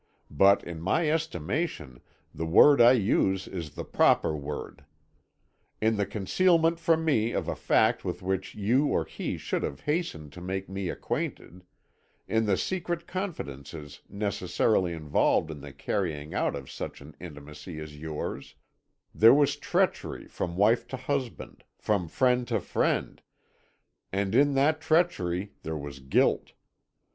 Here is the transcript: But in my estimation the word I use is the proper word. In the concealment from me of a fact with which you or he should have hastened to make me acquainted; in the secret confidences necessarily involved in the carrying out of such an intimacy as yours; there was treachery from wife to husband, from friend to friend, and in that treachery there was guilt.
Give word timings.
But 0.31 0.63
in 0.63 0.81
my 0.81 1.11
estimation 1.11 2.01
the 2.33 2.47
word 2.47 2.81
I 2.81 2.93
use 2.93 3.47
is 3.47 3.75
the 3.75 3.85
proper 3.85 4.35
word. 4.35 4.83
In 5.79 5.95
the 5.97 6.07
concealment 6.07 6.79
from 6.79 7.05
me 7.05 7.33
of 7.33 7.47
a 7.47 7.55
fact 7.55 8.03
with 8.03 8.23
which 8.23 8.55
you 8.55 8.87
or 8.87 9.05
he 9.05 9.37
should 9.37 9.61
have 9.61 9.81
hastened 9.81 10.33
to 10.33 10.41
make 10.41 10.67
me 10.67 10.89
acquainted; 10.89 11.63
in 12.27 12.47
the 12.47 12.57
secret 12.57 13.05
confidences 13.05 14.01
necessarily 14.09 14.93
involved 14.93 15.51
in 15.51 15.61
the 15.61 15.71
carrying 15.71 16.33
out 16.33 16.55
of 16.55 16.71
such 16.71 16.99
an 17.01 17.15
intimacy 17.19 17.77
as 17.79 17.95
yours; 17.99 18.55
there 19.13 19.35
was 19.35 19.55
treachery 19.55 20.25
from 20.27 20.55
wife 20.57 20.87
to 20.87 20.97
husband, 20.97 21.63
from 21.77 22.07
friend 22.07 22.47
to 22.47 22.59
friend, 22.59 23.21
and 24.11 24.33
in 24.33 24.55
that 24.55 24.81
treachery 24.81 25.53
there 25.61 25.77
was 25.77 25.99
guilt. 25.99 26.53